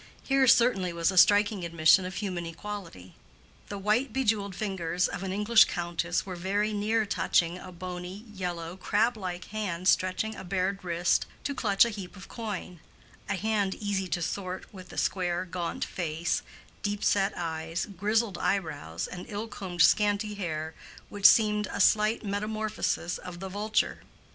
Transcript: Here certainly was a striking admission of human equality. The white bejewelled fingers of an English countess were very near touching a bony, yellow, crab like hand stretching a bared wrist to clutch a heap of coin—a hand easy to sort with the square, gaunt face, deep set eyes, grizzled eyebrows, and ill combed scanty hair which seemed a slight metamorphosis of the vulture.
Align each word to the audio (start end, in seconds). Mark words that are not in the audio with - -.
Here 0.23 0.47
certainly 0.47 0.91
was 0.93 1.11
a 1.11 1.15
striking 1.19 1.63
admission 1.63 2.05
of 2.05 2.15
human 2.15 2.47
equality. 2.47 3.13
The 3.69 3.77
white 3.77 4.11
bejewelled 4.11 4.55
fingers 4.55 5.07
of 5.07 5.21
an 5.21 5.31
English 5.31 5.65
countess 5.65 6.25
were 6.25 6.35
very 6.35 6.73
near 6.73 7.05
touching 7.05 7.59
a 7.59 7.71
bony, 7.71 8.25
yellow, 8.33 8.77
crab 8.77 9.15
like 9.15 9.45
hand 9.49 9.87
stretching 9.87 10.35
a 10.35 10.43
bared 10.43 10.83
wrist 10.83 11.27
to 11.43 11.53
clutch 11.53 11.85
a 11.85 11.91
heap 11.91 12.15
of 12.15 12.27
coin—a 12.27 13.35
hand 13.35 13.75
easy 13.75 14.07
to 14.07 14.23
sort 14.23 14.73
with 14.73 14.89
the 14.89 14.97
square, 14.97 15.45
gaunt 15.45 15.85
face, 15.85 16.41
deep 16.81 17.03
set 17.03 17.37
eyes, 17.37 17.85
grizzled 17.85 18.39
eyebrows, 18.39 19.05
and 19.05 19.27
ill 19.29 19.47
combed 19.47 19.83
scanty 19.83 20.33
hair 20.33 20.73
which 21.09 21.27
seemed 21.27 21.67
a 21.69 21.79
slight 21.79 22.25
metamorphosis 22.25 23.19
of 23.19 23.39
the 23.39 23.49
vulture. 23.49 23.99